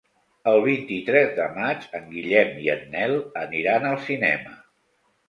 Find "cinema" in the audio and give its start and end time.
4.07-4.57